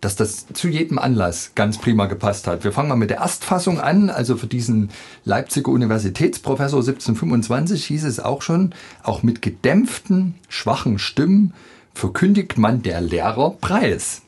dass 0.00 0.16
das 0.16 0.46
zu 0.52 0.68
jedem 0.68 0.98
Anlass 0.98 1.52
ganz 1.54 1.78
prima 1.78 2.06
gepasst 2.06 2.46
hat. 2.46 2.62
Wir 2.62 2.72
fangen 2.72 2.90
mal 2.90 2.96
mit 2.96 3.08
der 3.08 3.18
Erstfassung 3.18 3.80
an. 3.80 4.10
Also 4.10 4.36
für 4.36 4.46
diesen 4.46 4.90
Leipziger 5.24 5.72
Universitätsprofessor 5.72 6.80
1725 6.80 7.86
hieß 7.86 8.04
es 8.04 8.20
auch 8.20 8.42
schon, 8.42 8.74
auch 9.02 9.22
mit 9.22 9.40
gedämpften, 9.40 10.34
schwachen 10.48 10.98
Stimmen 10.98 11.54
verkündigt 11.94 12.58
man 12.58 12.82
der 12.82 13.00
Lehrer 13.00 13.50
Preis. 13.60 14.22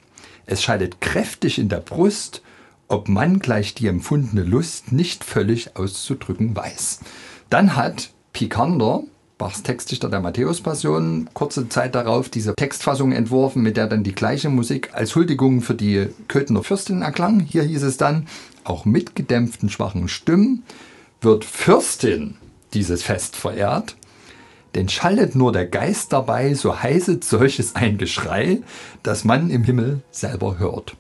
Es 0.46 0.62
schaltet 0.62 1.00
kräftig 1.00 1.58
in 1.58 1.68
der 1.68 1.80
Brust, 1.80 2.40
ob 2.88 3.08
man 3.08 3.38
gleich 3.38 3.74
die 3.74 3.86
empfundene 3.86 4.42
Lust 4.42 4.92
nicht 4.92 5.24
völlig 5.24 5.76
auszudrücken 5.76 6.54
weiß. 6.56 7.00
Dann 7.50 7.76
hat 7.76 8.10
Picander, 8.32 9.02
Bachs 9.38 9.62
Textdichter 9.62 10.08
der 10.08 10.20
Matthäus-Passion, 10.20 11.28
kurze 11.34 11.68
Zeit 11.68 11.94
darauf 11.94 12.28
diese 12.28 12.54
Textfassung 12.54 13.12
entworfen, 13.12 13.62
mit 13.62 13.76
der 13.76 13.86
dann 13.86 14.02
die 14.02 14.14
gleiche 14.14 14.48
Musik 14.48 14.90
als 14.94 15.14
Huldigung 15.14 15.60
für 15.60 15.74
die 15.74 16.08
Köthener 16.28 16.62
Fürstin 16.62 17.02
erklang. 17.02 17.40
Hier 17.40 17.62
hieß 17.62 17.82
es 17.82 17.98
dann, 17.98 18.26
auch 18.64 18.84
mit 18.84 19.14
gedämpften 19.14 19.68
schwachen 19.68 20.08
Stimmen 20.08 20.62
wird 21.20 21.44
Fürstin 21.44 22.36
dieses 22.72 23.02
Fest 23.02 23.36
verehrt, 23.36 23.96
denn 24.74 24.88
schallet 24.88 25.34
nur 25.34 25.52
der 25.52 25.66
Geist 25.66 26.12
dabei, 26.12 26.54
so 26.54 26.82
heißet 26.82 27.24
solches 27.24 27.74
ein 27.74 27.98
Geschrei, 27.98 28.62
das 29.02 29.24
man 29.24 29.50
im 29.50 29.64
Himmel 29.64 30.02
selber 30.10 30.58
hört. 30.58 30.96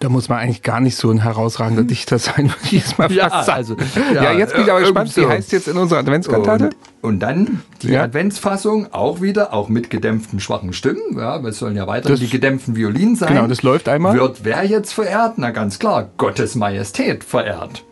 Da 0.00 0.08
muss 0.08 0.28
man 0.28 0.38
eigentlich 0.38 0.62
gar 0.62 0.80
nicht 0.80 0.96
so 0.96 1.10
ein 1.10 1.22
herausragender 1.22 1.82
hm. 1.82 1.88
Dichter 1.88 2.18
sein, 2.18 2.48
würde 2.48 2.60
ich 2.64 2.72
jetzt 2.72 2.98
mal 2.98 3.10
ja, 3.12 3.28
fast 3.30 3.46
sagen. 3.46 3.58
Also, 3.58 3.76
ja, 4.14 4.22
ja, 4.24 4.32
jetzt 4.32 4.54
bin 4.54 4.64
ich 4.64 4.70
aber 4.70 4.80
gespannt, 4.80 5.12
so. 5.12 5.22
wie 5.22 5.26
heißt 5.26 5.52
jetzt 5.52 5.68
in 5.68 5.76
unserer 5.76 6.00
Adventskantate? 6.00 6.66
Und, 6.66 6.74
und 7.02 7.20
dann 7.20 7.62
die 7.82 7.90
ja. 7.90 8.02
Adventsfassung 8.02 8.92
auch 8.92 9.20
wieder, 9.20 9.52
auch 9.52 9.68
mit 9.68 9.90
gedämpften 9.90 10.40
schwachen 10.40 10.72
Stimmen. 10.72 11.16
Ja, 11.16 11.38
es 11.40 11.58
sollen 11.58 11.76
ja 11.76 11.86
weiter 11.86 12.14
die 12.14 12.28
gedämpften 12.28 12.76
Violinen 12.76 13.16
sein. 13.16 13.34
Genau, 13.34 13.46
das 13.46 13.62
läuft 13.62 13.88
einmal. 13.88 14.16
Wird 14.16 14.44
wer 14.44 14.64
jetzt 14.64 14.92
verehrt? 14.92 15.34
Na 15.36 15.50
ganz 15.50 15.78
klar, 15.78 16.10
Gottes 16.16 16.54
Majestät 16.54 17.24
verehrt. 17.24 17.84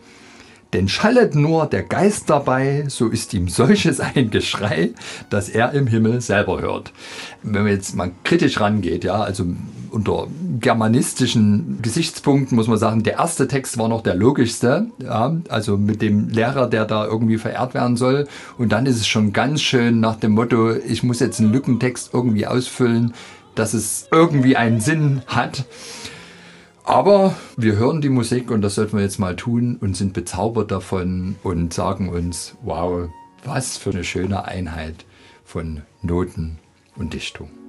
Denn 0.73 0.89
schallet 0.89 1.35
nur 1.35 1.67
der 1.67 1.85
Geist 1.85 2.29
dabei, 2.29 2.85
so 2.89 3.09
ist 3.09 3.33
ihm 3.35 3.49
solches 3.49 4.01
ein 4.15 4.31
Geschrei, 4.31 4.91
dass 5.31 5.49
er 5.49 5.73
im 5.73 5.87
Himmel 5.87 6.21
selber 6.21 6.61
hört. 6.61 6.93
Wenn 7.43 7.63
man 7.63 7.73
jetzt 7.73 7.95
mal 7.95 8.11
kritisch 8.25 8.61
rangeht, 8.61 9.05
ja, 9.05 9.23
also 9.23 9.47
unter 9.91 10.29
germanistischen 10.61 11.81
Gesichtspunkten 11.83 12.57
muss 12.57 12.69
man 12.69 12.79
sagen, 12.79 13.03
der 13.03 13.15
erste 13.15 13.49
Text 13.49 13.79
war 13.79 13.89
noch 13.89 14.03
der 14.03 14.15
logischste, 14.15 14.89
ja, 15.03 15.37
also 15.49 15.77
mit 15.77 16.03
dem 16.03 16.29
Lehrer, 16.29 16.67
der 16.69 16.85
da 16.85 17.07
irgendwie 17.07 17.39
verehrt 17.39 17.75
werden 17.75 17.97
soll. 17.97 18.27
Und 18.59 18.73
dann 18.73 18.87
ist 18.87 18.97
es 18.97 19.07
schon 19.07 19.33
ganz 19.33 19.63
schön 19.63 20.01
nach 20.01 20.17
dem 20.17 20.33
Motto, 20.33 20.73
ich 20.73 21.03
muss 21.03 21.21
jetzt 21.21 21.41
einen 21.41 21.53
Lückentext 21.53 22.11
irgendwie 22.13 22.47
ausfüllen, 22.47 23.15
dass 23.55 23.75
es 23.75 24.09
irgendwie 24.11 24.57
einen 24.57 24.81
Sinn 24.81 25.23
hat. 25.27 25.65
Aber 26.85 27.35
wir 27.57 27.77
hören 27.77 28.01
die 28.01 28.09
Musik 28.09 28.51
und 28.51 28.63
das 28.63 28.77
sollten 28.77 28.97
wir 28.97 29.03
jetzt 29.03 29.19
mal 29.19 29.35
tun 29.35 29.77
und 29.81 29.97
sind 29.97 30.13
bezaubert 30.13 30.71
davon 30.71 31.35
und 31.43 31.75
sagen 31.75 32.09
uns, 32.11 32.55
wow, 32.63 33.09
was 33.45 33.77
für 33.77 33.91
eine 33.91 34.05
schöne 34.05 34.45
Einheit 34.45 35.05
von 35.45 35.83
Noten 36.03 36.59
und 36.97 37.13
Dichtung. 37.13 37.66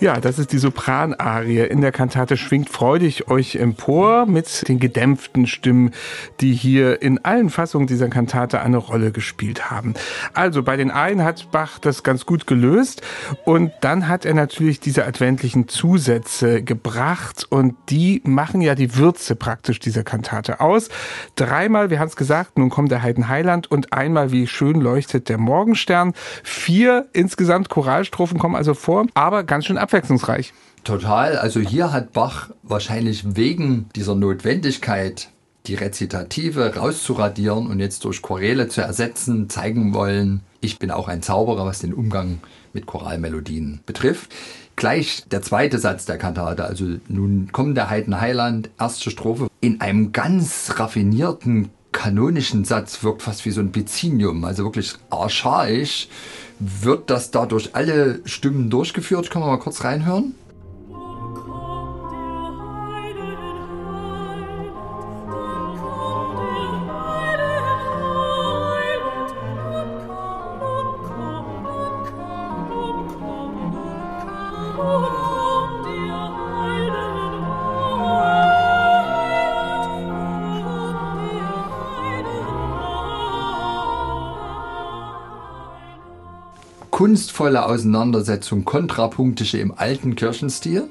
Ja, 0.00 0.18
das 0.18 0.38
ist 0.38 0.52
die 0.52 0.58
Sopranarie 0.58 1.58
in 1.58 1.82
der 1.82 1.92
Kantate 1.92 2.38
Schwingt 2.38 2.70
freudig 2.70 3.28
euch 3.28 3.56
empor 3.56 4.24
mit 4.24 4.66
den 4.66 4.78
gedämpften 4.78 5.46
Stimmen, 5.46 5.90
die 6.40 6.54
hier 6.54 7.02
in 7.02 7.22
allen 7.22 7.50
Fassungen 7.50 7.86
dieser 7.86 8.08
Kantate 8.08 8.62
eine 8.62 8.78
Rolle 8.78 9.12
gespielt 9.12 9.70
haben. 9.70 9.92
Also 10.32 10.62
bei 10.62 10.78
den 10.78 10.90
einen 10.90 11.22
hat 11.22 11.50
Bach 11.52 11.78
das 11.78 12.02
ganz 12.02 12.24
gut 12.24 12.46
gelöst 12.46 13.02
und 13.44 13.72
dann 13.82 14.08
hat 14.08 14.24
er 14.24 14.32
natürlich 14.32 14.80
diese 14.80 15.04
adventlichen 15.04 15.68
Zusätze 15.68 16.62
gebracht 16.62 17.46
und 17.50 17.74
die 17.90 18.22
machen 18.24 18.62
ja 18.62 18.74
die 18.74 18.96
Würze 18.96 19.36
praktisch 19.36 19.80
dieser 19.80 20.02
Kantate 20.02 20.60
aus. 20.60 20.88
Dreimal, 21.36 21.90
wir 21.90 21.98
haben 21.98 22.08
es 22.08 22.16
gesagt, 22.16 22.56
nun 22.56 22.70
kommt 22.70 22.90
der 22.90 23.02
Heiden 23.02 23.28
Heiland 23.28 23.70
und 23.70 23.92
einmal 23.92 24.32
wie 24.32 24.46
schön 24.46 24.80
leuchtet 24.80 25.28
der 25.28 25.36
Morgenstern. 25.36 26.14
Vier 26.42 27.08
insgesamt 27.12 27.68
Choralstrophen 27.68 28.38
kommen 28.38 28.56
also 28.56 28.72
vor, 28.72 29.04
aber 29.12 29.44
ganz 29.44 29.66
schön 29.66 29.76
ab 29.76 29.89
abwechslungsreich. 29.90 30.52
Total. 30.84 31.36
Also 31.36 31.60
hier 31.60 31.92
hat 31.92 32.12
Bach 32.12 32.50
wahrscheinlich 32.62 33.36
wegen 33.36 33.88
dieser 33.94 34.14
Notwendigkeit, 34.14 35.28
die 35.66 35.74
Rezitative 35.74 36.74
rauszuradieren 36.76 37.66
und 37.66 37.80
jetzt 37.80 38.04
durch 38.04 38.22
Choräle 38.22 38.68
zu 38.68 38.80
ersetzen, 38.80 39.50
zeigen 39.50 39.92
wollen, 39.92 40.40
ich 40.62 40.78
bin 40.78 40.90
auch 40.90 41.08
ein 41.08 41.22
Zauberer, 41.22 41.66
was 41.66 41.80
den 41.80 41.92
Umgang 41.92 42.40
mit 42.72 42.86
Choralmelodien 42.86 43.80
betrifft. 43.84 44.32
Gleich 44.76 45.24
der 45.30 45.42
zweite 45.42 45.78
Satz 45.78 46.06
der 46.06 46.16
Kantate, 46.16 46.64
also 46.64 46.86
nun 47.08 47.50
kommt 47.52 47.76
der 47.76 47.90
Heiden 47.90 48.20
Heiland, 48.20 48.70
erste 48.78 49.10
Strophe, 49.10 49.48
in 49.60 49.80
einem 49.82 50.12
ganz 50.12 50.74
raffinierten 50.76 51.70
kanonischen 51.92 52.64
Satz, 52.64 53.02
wirkt 53.02 53.22
fast 53.22 53.44
wie 53.44 53.50
so 53.50 53.60
ein 53.60 53.72
Bizinium, 53.72 54.44
also 54.44 54.64
wirklich 54.64 54.94
archaisch 55.10 56.08
wird 56.60 57.08
das 57.10 57.30
dadurch 57.30 57.74
alle 57.74 58.20
Stimmen 58.26 58.70
durchgeführt? 58.70 59.30
Können 59.30 59.44
wir 59.44 59.50
mal 59.50 59.58
kurz 59.58 59.82
reinhören? 59.82 60.34
Kunstvolle 87.00 87.64
Auseinandersetzung, 87.64 88.66
kontrapunktische 88.66 89.56
im 89.56 89.72
alten 89.74 90.16
Kirchenstil. 90.16 90.90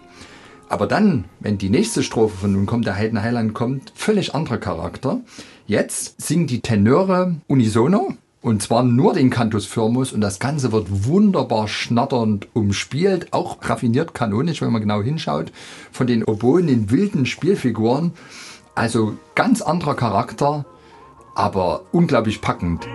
Aber 0.67 0.87
dann, 0.87 1.25
wenn 1.39 1.59
die 1.59 1.69
nächste 1.69 2.01
Strophe 2.01 2.35
von 2.35 2.51
Nun 2.51 2.65
kommt 2.65 2.87
der 2.87 2.95
Heiden 2.95 3.21
Heiland 3.21 3.53
kommt, 3.53 3.93
völlig 3.93 4.33
anderer 4.33 4.57
Charakter. 4.57 5.19
Jetzt 5.67 6.19
singen 6.19 6.47
die 6.47 6.61
Tenöre 6.61 7.35
unisono 7.45 8.15
und 8.41 8.63
zwar 8.63 8.81
nur 8.81 9.13
den 9.13 9.29
Cantus 9.29 9.67
Firmus 9.67 10.11
und 10.11 10.21
das 10.21 10.39
Ganze 10.39 10.71
wird 10.71 11.05
wunderbar 11.05 11.67
schnatternd 11.67 12.47
umspielt, 12.53 13.27
auch 13.29 13.57
raffiniert 13.61 14.15
kanonisch, 14.15 14.63
wenn 14.63 14.71
man 14.71 14.81
genau 14.81 15.03
hinschaut, 15.03 15.51
von 15.91 16.07
den 16.07 16.23
Oboen 16.23 16.69
in 16.69 16.89
wilden 16.89 17.27
Spielfiguren. 17.27 18.13
Also 18.73 19.15
ganz 19.35 19.61
anderer 19.61 19.93
Charakter, 19.93 20.65
aber 21.35 21.83
unglaublich 21.91 22.41
packend. 22.41 22.87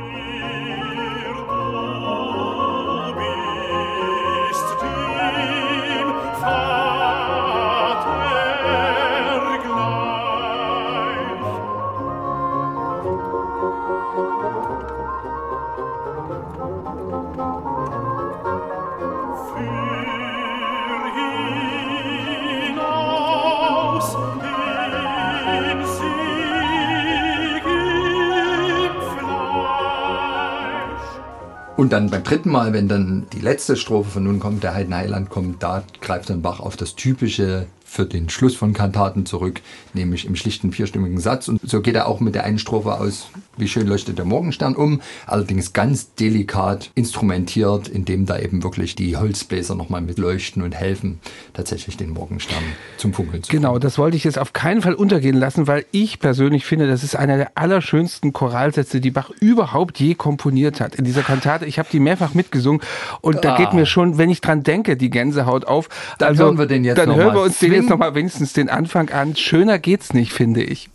Und 31.85 31.93
dann 31.93 32.09
beim 32.09 32.25
dritten 32.25 32.50
Mal, 32.50 32.73
wenn 32.73 32.88
dann 32.88 33.26
die 33.35 33.41
letzte 33.41 33.76
Strophe 33.76 34.09
von 34.09 34.25
Nun 34.25 34.41
kommt 34.41 34.62
der 34.62 34.73
Heiden 34.73 34.95
Heiland 34.95 35.29
kommt, 35.29 35.62
da 35.62 35.85
greift 36.00 36.31
dann 36.31 36.41
Bach 36.41 36.59
auf 36.59 36.79
das 36.79 36.95
typische 36.95 37.67
für 37.85 38.07
den 38.07 38.31
Schluss 38.31 38.57
von 38.57 38.73
Kantaten 38.73 39.26
zurück, 39.26 39.61
nämlich 39.93 40.25
im 40.25 40.35
schlichten 40.35 40.73
vierstimmigen 40.73 41.21
Satz. 41.21 41.47
Und 41.47 41.61
so 41.62 41.83
geht 41.83 41.95
er 41.95 42.09
auch 42.09 42.21
mit 42.21 42.35
der 42.35 42.45
einen 42.45 42.59
Strophe 42.59 42.99
aus, 42.99 43.29
wie 43.57 43.69
schön 43.69 43.87
leuchtet 43.87 44.19
der 44.19 44.25
Morgenstern 44.25 44.77
um, 44.77 45.01
allerdings 45.27 45.73
ganz 45.73 46.15
delikat 46.15 46.91
instrumentiert, 46.95 47.89
indem 47.89 48.27
da 48.27 48.39
eben 48.39 48.63
wirklich 48.63 48.95
die 48.95 49.17
Holzbläser 49.17 49.75
nochmal 49.75 50.01
mit 50.01 50.19
leuchten 50.19 50.63
und 50.63 50.75
helfen, 50.75 51.21
tatsächlich 51.53 51.97
den 51.97 52.11
Morgenstern 52.11 52.63
zum 52.97 53.13
Funkeln 53.13 53.43
zu 53.43 53.51
bringen. 53.51 53.63
Genau, 53.63 53.79
das 53.79 53.99
wollte 53.99 54.17
ich 54.17 54.25
jetzt 54.25 54.39
auf 54.39 54.53
keinen 54.53 54.83
Fall 54.83 54.95
untergehen 54.95 55.37
lassen, 55.37 55.67
weil 55.67 55.85
ich 55.91 56.19
persönlich 56.19 56.65
finde, 56.65 56.87
das 56.87 57.03
ist 57.03 57.17
einer 57.17 57.37
der 57.37 57.53
allerschönsten 57.55 58.33
Choralsätze, 58.33 59.01
die 59.01 59.11
Bach 59.11 59.31
überhaupt 59.41 59.99
je 59.99 60.15
komponiert 60.15 60.81
hat. 60.81 60.95
In 60.95 61.05
dieser 61.05 61.23
Kantate, 61.23 61.67
ich 61.67 61.79
habe 61.79 61.89
die 61.91 62.01
mehrfach 62.01 62.35
mitgesungen 62.35 62.81
und 63.21 63.39
ah. 63.39 63.41
da 63.41 63.57
geht 63.57 63.73
mir 63.73 63.87
schon, 63.87 64.19
wenn 64.19 64.31
ich 64.31 64.41
dran 64.41 64.63
denke, 64.63 64.97
die 64.97 65.11
Gänsehaut 65.11 65.67
auf. 65.67 65.89
Dann 66.19 66.31
also, 66.31 66.45
hören 66.45 66.59
wir 66.59 66.67
den 66.67 66.85
jetzt 66.85 66.99
Dann 66.99 67.15
hören 67.15 67.35
wir 67.35 67.43
uns 67.43 67.59
den 67.59 67.73
jetzt 67.73 67.89
nochmal 67.89 68.15
wenigstens 68.15 68.53
den 68.53 68.69
Anfang 68.69 69.11
an. 69.11 69.37
Schöner 69.37 69.79
geht's 69.79 70.15
nicht, 70.15 70.33
finde 70.33 70.63
ich. 70.63 70.91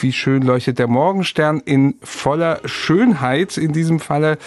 Wie 0.00 0.12
schön 0.12 0.40
leuchtet 0.42 0.78
der 0.78 0.86
Morgenstern 0.86 1.60
in 1.60 1.96
voller 2.02 2.60
Schönheit 2.64 3.58
in 3.58 3.72
diesem 3.72 4.00
Falle 4.00 4.38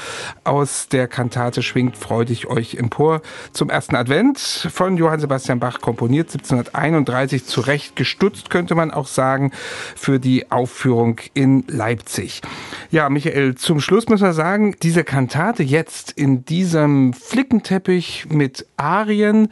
aus 0.43 0.87
der 0.87 1.07
Kantate 1.07 1.61
schwingt 1.61 1.95
freudig 1.95 2.47
euch 2.47 2.73
empor 2.75 3.21
zum 3.51 3.69
ersten 3.69 3.95
Advent 3.95 4.39
von 4.39 4.97
Johann 4.97 5.19
Sebastian 5.19 5.59
Bach 5.59 5.79
komponiert 5.79 6.29
1731 6.29 7.45
zurecht 7.45 7.95
gestutzt 7.95 8.49
könnte 8.49 8.73
man 8.73 8.89
auch 8.89 9.05
sagen 9.05 9.51
für 9.95 10.19
die 10.19 10.51
Aufführung 10.51 11.19
in 11.35 11.63
Leipzig. 11.67 12.41
Ja, 12.89 13.09
Michael, 13.09 13.53
zum 13.53 13.79
Schluss 13.79 14.09
müssen 14.09 14.25
wir 14.25 14.33
sagen, 14.33 14.75
diese 14.81 15.03
Kantate 15.03 15.61
jetzt 15.61 16.11
in 16.13 16.45
diesem 16.45 17.13
Flickenteppich 17.13 18.25
mit 18.29 18.65
Arien 18.77 19.49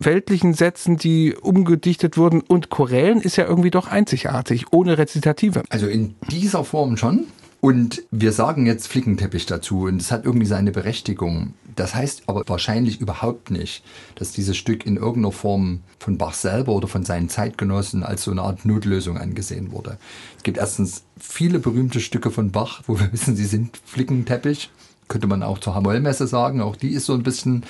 weltlichen 0.00 0.54
Sätzen, 0.54 0.96
die 0.96 1.34
umgedichtet 1.34 2.16
wurden 2.16 2.40
und 2.40 2.70
Chorälen 2.70 3.20
ist 3.20 3.36
ja 3.36 3.46
irgendwie 3.46 3.70
doch 3.70 3.86
einzigartig, 3.86 4.72
ohne 4.72 4.98
Rezitative. 4.98 5.62
Also 5.68 5.86
in 5.86 6.14
dieser 6.30 6.64
Form 6.64 6.96
schon. 6.96 7.26
Und 7.60 8.02
wir 8.10 8.32
sagen 8.32 8.64
jetzt 8.64 8.88
Flickenteppich 8.88 9.44
dazu 9.44 9.82
und 9.82 10.00
es 10.00 10.10
hat 10.10 10.24
irgendwie 10.24 10.46
seine 10.46 10.72
Berechtigung. 10.72 11.52
Das 11.76 11.94
heißt 11.94 12.22
aber 12.26 12.42
wahrscheinlich 12.46 13.02
überhaupt 13.02 13.50
nicht, 13.50 13.84
dass 14.14 14.32
dieses 14.32 14.56
Stück 14.56 14.86
in 14.86 14.96
irgendeiner 14.96 15.32
Form 15.32 15.80
von 15.98 16.16
Bach 16.16 16.32
selber 16.32 16.72
oder 16.72 16.88
von 16.88 17.04
seinen 17.04 17.28
Zeitgenossen 17.28 18.02
als 18.02 18.22
so 18.24 18.30
eine 18.30 18.42
Art 18.42 18.64
Notlösung 18.64 19.18
angesehen 19.18 19.72
wurde. 19.72 19.98
Es 20.38 20.42
gibt 20.42 20.56
erstens 20.56 21.04
viele 21.18 21.58
berühmte 21.58 22.00
Stücke 22.00 22.30
von 22.30 22.50
Bach, 22.50 22.82
wo 22.86 22.98
wir 22.98 23.12
wissen, 23.12 23.36
sie 23.36 23.44
sind 23.44 23.78
Flickenteppich 23.84 24.70
könnte 25.10 25.26
man 25.26 25.42
auch 25.42 25.58
zur 25.58 25.74
Hamollmesse 25.74 26.26
sagen. 26.26 26.62
Auch 26.62 26.76
die 26.76 26.92
ist 26.92 27.04
so 27.04 27.12
ein 27.12 27.22
bisschen 27.22 27.64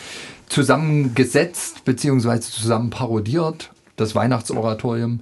zusammengesetzt 0.48 1.84
beziehungsweise 1.84 2.52
zusammen 2.52 2.90
parodiert, 2.90 3.72
das 3.96 4.14
Weihnachtsoratorium. 4.14 5.20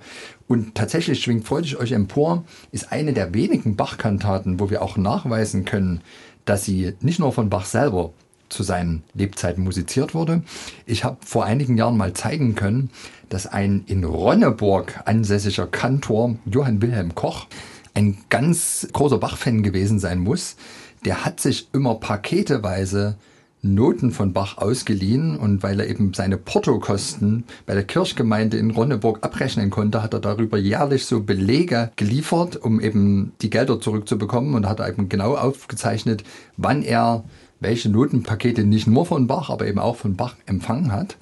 Und 0.49 0.75
tatsächlich 0.75 1.23
schwingt 1.23 1.47
freudig 1.47 1.79
euch 1.79 1.93
empor, 1.93 2.45
ist 2.73 2.93
eine 2.93 3.13
der 3.13 3.33
wenigen 3.33 3.77
Bach-Kantaten, 3.77 4.61
wo 4.61 4.69
wir 4.69 4.83
auch 4.83 4.97
nachweisen 4.97 5.65
können, 5.65 6.03
dass 6.45 6.65
sie 6.65 6.95
nicht 7.01 7.21
nur 7.21 7.33
von 7.33 7.49
Bach 7.49 7.67
selber 7.67 8.11
zu 8.49 8.63
seinen 8.63 9.05
Lebzeiten 9.15 9.63
musiziert 9.63 10.15
wurde. 10.15 10.43
Ich 10.87 11.05
habe 11.05 11.19
vor 11.25 11.45
einigen 11.45 11.77
Jahren 11.77 11.97
mal 11.97 12.15
zeigen 12.15 12.55
können, 12.55 12.91
dass 13.29 13.47
ein 13.47 13.85
in 13.87 14.05
Ronneburg 14.05 15.03
ansässiger 15.05 15.67
Kantor, 15.67 16.37
Johann 16.47 16.83
Wilhelm 16.83 17.15
Koch, 17.15 17.47
ein 17.95 18.17
ganz 18.31 18.89
großer 18.93 19.19
Bach-Fan 19.19 19.63
gewesen 19.63 19.99
sein 19.99 20.19
muss, 20.19 20.57
der 21.05 21.25
hat 21.25 21.41
sich 21.41 21.69
immer 21.73 21.97
paketeweise 21.97 23.17
Noten 23.61 24.13
von 24.13 24.33
Bach 24.33 24.59
ausgeliehen 24.59 25.37
und 25.37 25.63
weil 25.63 25.81
er 25.81 25.89
eben 25.89 26.15
seine 26.15 26.37
Portokosten 26.37 27.45
bei 27.67 27.75
der 27.75 27.83
Kirchgemeinde 27.83 28.57
in 28.57 28.71
Ronneburg 28.71 29.19
abrechnen 29.23 29.71
konnte, 29.71 30.03
hat 30.03 30.15
er 30.15 30.21
darüber 30.21 30.59
jährlich 30.59 31.07
so 31.07 31.23
Belege 31.23 31.91
geliefert, 31.97 32.57
um 32.57 32.81
eben 32.81 33.33
die 33.43 33.51
Gelder 33.51 33.81
zurückzubekommen 33.81 34.55
und 34.55 34.69
hat 34.69 34.81
eben 34.81 35.09
genau 35.09 35.35
aufgezeichnet, 35.35 36.23
wann 36.57 36.83
er 36.83 37.25
welche 37.61 37.89
Notenpakete 37.89 38.63
nicht 38.63 38.87
nur 38.87 39.05
von 39.05 39.27
Bach, 39.27 39.51
aber 39.51 39.67
eben 39.67 39.81
auch 39.81 39.97
von 39.97 40.15
Bach 40.15 40.37
empfangen 40.47 40.93
hat. 40.93 41.17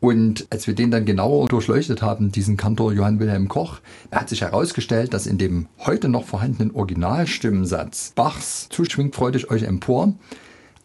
Und 0.00 0.46
als 0.50 0.66
wir 0.66 0.74
den 0.74 0.90
dann 0.90 1.04
genauer 1.04 1.46
durchleuchtet 1.48 2.00
haben, 2.00 2.32
diesen 2.32 2.56
Kantor 2.56 2.94
Johann 2.94 3.20
Wilhelm 3.20 3.48
Koch, 3.48 3.80
da 4.10 4.20
hat 4.20 4.30
sich 4.30 4.40
herausgestellt, 4.40 5.12
dass 5.12 5.26
in 5.26 5.36
dem 5.36 5.66
heute 5.78 6.08
noch 6.08 6.24
vorhandenen 6.24 6.74
Originalstimmensatz 6.74 8.12
Bachs 8.14 8.68
Zuschwingt 8.70 9.14
freudig 9.14 9.50
euch 9.50 9.62
empor 9.62 10.14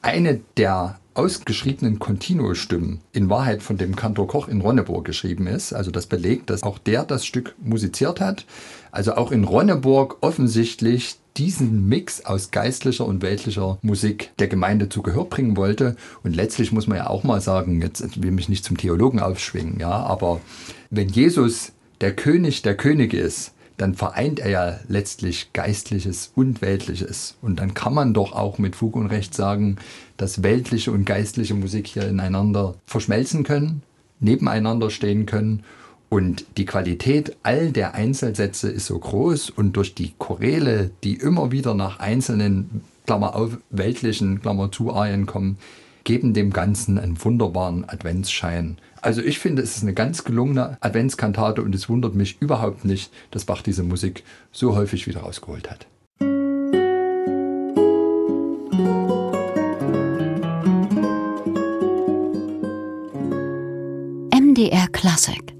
eine 0.01 0.41
der 0.57 0.99
ausgeschriebenen 1.15 1.97
Continuo-Stimmen 1.97 2.99
in 3.11 3.29
Wahrheit 3.29 3.63
von 3.63 3.77
dem 3.77 3.95
Kantor 3.95 4.27
Koch 4.27 4.47
in 4.49 4.61
Ronneburg 4.61 5.05
geschrieben 5.05 5.47
ist. 5.47 5.73
Also 5.73 5.89
das 5.89 6.05
belegt, 6.05 6.49
dass 6.49 6.61
auch 6.61 6.77
der 6.77 7.05
das 7.05 7.25
Stück 7.25 7.55
musiziert 7.63 8.19
hat. 8.19 8.45
Also 8.91 9.15
auch 9.15 9.31
in 9.31 9.45
Ronneburg 9.45 10.17
offensichtlich 10.21 11.15
diesen 11.37 11.87
Mix 11.87 12.25
aus 12.25 12.51
geistlicher 12.51 13.05
und 13.05 13.21
weltlicher 13.21 13.77
Musik 13.81 14.31
der 14.39 14.47
Gemeinde 14.47 14.89
zu 14.89 15.01
Gehör 15.01 15.25
bringen 15.25 15.57
wollte. 15.57 15.95
Und 16.23 16.35
letztlich 16.35 16.71
muss 16.71 16.87
man 16.87 16.97
ja 16.97 17.07
auch 17.07 17.23
mal 17.23 17.41
sagen, 17.41 17.81
jetzt 17.81 18.21
will 18.21 18.31
mich 18.31 18.49
nicht 18.49 18.63
zum 18.63 18.77
Theologen 18.77 19.19
aufschwingen, 19.19 19.79
ja, 19.79 19.91
aber 19.91 20.41
wenn 20.89 21.09
Jesus 21.09 21.73
der 22.01 22.15
König 22.15 22.61
der 22.61 22.75
Könige 22.75 23.17
ist, 23.17 23.53
dann 23.77 23.93
vereint 23.93 24.39
er 24.39 24.49
ja 24.49 24.79
letztlich 24.87 25.51
Geistliches 25.51 26.31
und 26.33 26.61
Weltliches. 26.61 27.35
Und 27.41 27.59
dann 27.59 27.73
kann 27.73 27.93
man 27.93 28.13
doch 28.13 28.31
auch 28.31 28.57
mit 28.57 28.75
Fug 28.75 28.95
und 28.95 29.07
Recht 29.07 29.33
sagen, 29.33 29.77
dass 30.15 30.43
weltliche 30.43 30.91
und 30.91 31.05
geistliche 31.05 31.55
Musik 31.55 31.87
hier 31.87 32.07
ineinander 32.07 32.75
verschmelzen 32.85 33.43
können, 33.43 33.83
nebeneinander 34.21 34.89
stehen 34.89 35.25
können 35.25 35.63
und 36.09 36.45
die 36.57 36.65
Qualität 36.65 37.35
all 37.43 37.71
der 37.71 37.95
Einzelsätze 37.95 38.69
ist 38.69 38.85
so 38.85 38.97
groß 38.99 39.49
und 39.49 39.73
durch 39.73 39.95
die 39.95 40.13
Choräle, 40.17 40.91
die 41.03 41.15
immer 41.15 41.51
wieder 41.51 41.73
nach 41.73 41.99
einzelnen, 41.99 42.81
Klammer 43.05 43.35
auf, 43.35 43.57
weltlichen, 43.69 44.41
Klammer 44.41 44.71
zu 44.71 44.93
Arien 44.93 45.25
kommen, 45.25 45.57
geben 46.03 46.33
dem 46.33 46.51
Ganzen 46.51 46.99
einen 46.99 47.23
wunderbaren 47.23 47.87
Adventsschein. 47.89 48.77
Also 49.01 49.21
ich 49.21 49.39
finde, 49.39 49.61
es 49.61 49.77
ist 49.77 49.83
eine 49.83 49.93
ganz 49.93 50.23
gelungene 50.23 50.77
Adventskantate 50.79 51.61
und 51.61 51.73
es 51.75 51.89
wundert 51.89 52.15
mich 52.15 52.37
überhaupt 52.39 52.85
nicht, 52.85 53.11
dass 53.31 53.45
Bach 53.45 53.61
diese 53.61 53.83
Musik 53.83 54.23
so 54.51 54.75
häufig 54.75 55.07
wieder 55.07 55.21
rausgeholt 55.21 55.69
hat. 55.69 55.87
MDR 64.31 64.87
Classic 64.91 65.54